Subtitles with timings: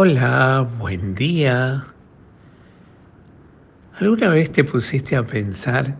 [0.00, 1.84] Hola, buen día.
[3.98, 5.96] ¿Alguna vez te pusiste a pensar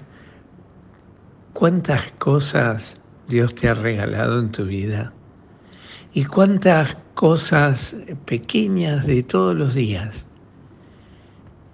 [1.53, 5.13] cuántas cosas Dios te ha regalado en tu vida?
[6.15, 10.27] Y cuántas cosas pequeñas de todos los días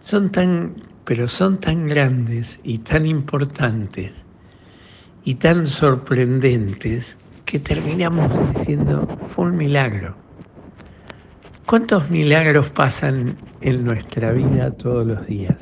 [0.00, 4.12] son tan, pero son tan grandes y tan importantes
[5.26, 10.23] y tan sorprendentes que terminamos diciendo fue un milagro.
[11.66, 15.56] ¿Cuántos milagros pasan en nuestra vida todos los días?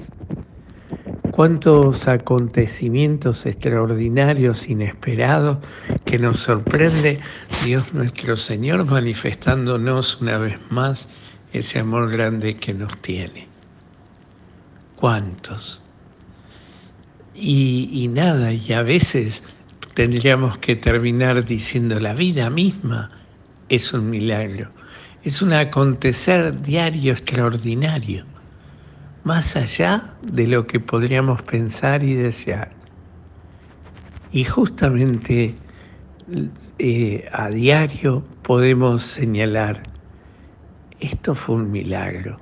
[1.31, 5.59] ¿Cuántos acontecimientos extraordinarios, inesperados,
[6.05, 7.21] que nos sorprende
[7.65, 11.09] Dios nuestro Señor manifestándonos una vez más
[11.53, 13.47] ese amor grande que nos tiene?
[14.97, 15.81] ¿Cuántos?
[17.33, 19.45] Y, nada, y a veces
[19.95, 23.11] tendríamos que terminar diciendo la vida misma
[23.69, 24.82] es un milagro
[25.25, 28.25] es un acontecer diario extraordinario,
[29.23, 32.73] más allá de lo que podríamos pensar y desear.
[34.33, 35.55] Y justamente
[36.79, 39.85] eh, a diario podemos señalar,
[40.99, 42.39] esto fue un milagro,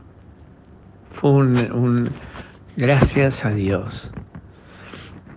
[1.13, 2.11] fue un, un
[2.77, 4.11] gracias a Dios.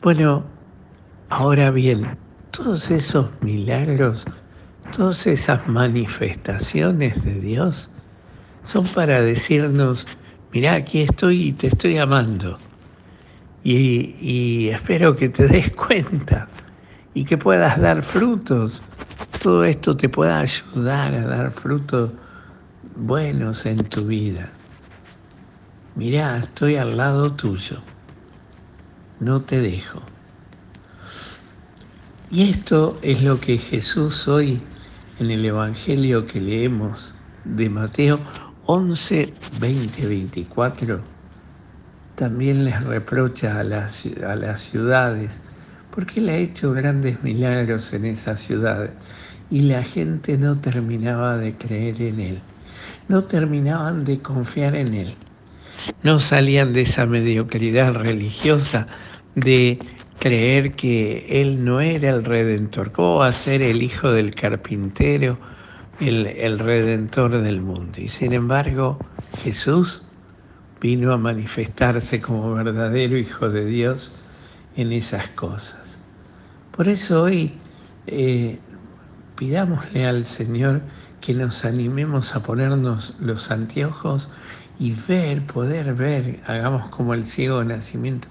[0.01, 0.45] Bueno,
[1.29, 2.17] ahora bien,
[2.51, 4.25] todos esos milagros
[4.95, 7.89] Todas esas manifestaciones de Dios
[8.63, 10.05] son para decirnos,
[10.51, 12.59] mira, aquí estoy y te estoy amando.
[13.63, 16.47] Y, espero que te des cuenta
[17.15, 18.83] y que puedas dar frutos.
[19.41, 22.11] Todo esto te pueda ayudar a dar frutos
[22.95, 24.51] buenos en tu vida.
[25.95, 27.81] Mira, estoy al lado tuyo.
[29.19, 30.03] No te dejo.
[32.29, 34.61] Y esto es lo que Jesús hoy
[35.23, 38.19] en el Evangelio que leemos de Mateo
[38.65, 41.01] 11, 20, 24,
[42.15, 45.39] también les reprocha a las, a las ciudades,
[45.91, 48.91] porque él ha hecho grandes milagros en esas ciudades
[49.49, 52.41] y la gente no terminaba de creer en él,
[53.07, 55.15] no terminaban de confiar en él,
[56.03, 58.87] no salían de esa mediocridad religiosa
[59.35, 59.79] de
[60.23, 62.93] creer que Él no era el redentor.
[62.93, 65.37] ¿Cómo va a ser el hijo del carpintero,
[65.99, 67.99] el, el redentor del mundo?
[67.99, 68.97] Y sin embargo,
[69.43, 70.01] Jesús
[70.79, 74.13] vino a manifestarse como verdadero hijo de Dios
[74.77, 76.01] en esas cosas.
[76.71, 77.51] Por eso hoy
[78.07, 78.57] eh,
[79.35, 80.81] pidámosle al Señor
[81.19, 84.29] que nos animemos a ponernos los anteojos
[84.79, 88.29] y ver, poder ver, hagamos como el ciego de nacimiento,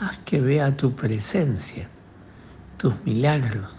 [0.00, 1.88] haz que vea tu presencia,
[2.76, 3.70] tus milagros,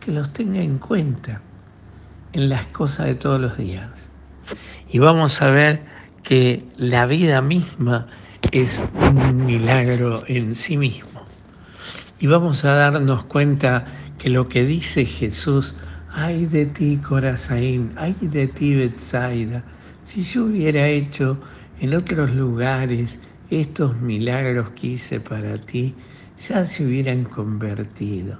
[0.00, 1.40] que los tenga en cuenta
[2.32, 4.10] en las cosas de todos los días.
[4.90, 5.82] Y vamos a ver
[6.22, 8.06] que la vida misma
[8.50, 11.22] es un milagro en sí mismo.
[12.18, 13.84] Y vamos a darnos cuenta
[14.18, 15.74] que lo que dice Jesús,
[16.12, 19.64] ay de ti Corazín, ay de ti Betsaida,
[20.02, 21.38] si yo hubiera hecho
[21.80, 23.18] en otros lugares
[23.60, 25.94] estos milagros que hice para ti
[26.38, 28.38] ya se hubieran convertido.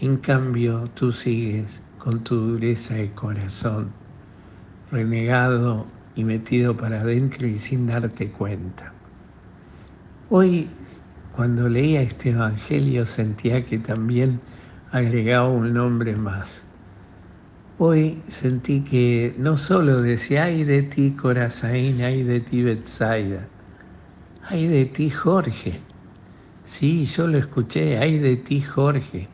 [0.00, 3.90] En cambio, tú sigues con tu dureza de corazón,
[4.92, 8.92] renegado y metido para adentro y sin darte cuenta.
[10.30, 10.68] Hoy,
[11.34, 14.40] cuando leía este Evangelio, sentía que también
[14.92, 16.62] agregaba un nombre más.
[17.78, 23.46] Hoy sentí que no solo decía, ay de ti Corazín, ay de ti Betsaida,
[24.50, 25.78] ay de ti Jorge.
[26.64, 29.28] Sí, yo lo escuché, ay de ti Jorge,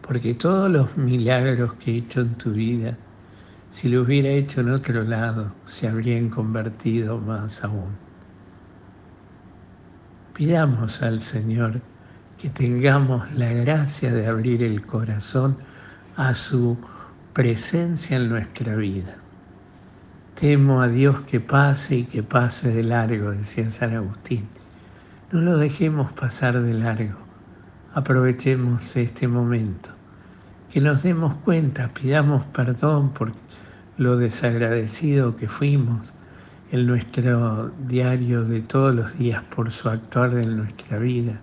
[0.00, 2.96] porque todos los milagros que he hecho en tu vida,
[3.70, 7.96] si lo hubiera hecho en otro lado, se habrían convertido más aún.
[10.34, 11.80] Pidamos al Señor
[12.40, 15.56] que tengamos la gracia de abrir el corazón
[16.16, 16.76] a su
[17.32, 19.23] presencia en nuestra vida.
[20.34, 24.48] Temo a Dios que pase y que pase de largo, decía San Agustín.
[25.30, 27.16] No lo dejemos pasar de largo.
[27.94, 29.90] Aprovechemos este momento.
[30.72, 33.32] Que nos demos cuenta, pidamos perdón por
[33.96, 36.12] lo desagradecido que fuimos
[36.72, 41.38] en nuestro diario de todos los días por su actuar en nuestra vida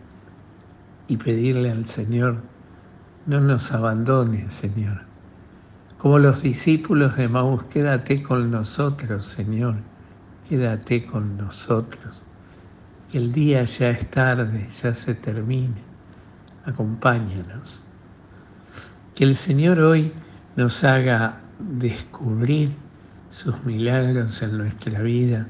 [1.08, 2.42] y pedirle al Señor,
[3.26, 5.11] no nos abandone, Señor
[6.02, 9.76] como los discípulos de Maús, quédate con nosotros, Señor,
[10.50, 12.24] quédate con nosotros.
[13.12, 15.76] Que el día ya es tarde, ya se termine.
[16.66, 17.84] Acompáñanos.
[19.14, 20.12] Que el Señor hoy
[20.56, 22.72] nos haga descubrir
[23.30, 25.46] sus milagros en nuestra vida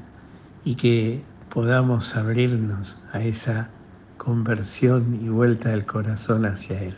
[0.66, 3.70] y que podamos abrirnos a esa
[4.18, 6.96] conversión y vuelta del corazón hacia Él.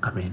[0.00, 0.32] Amén.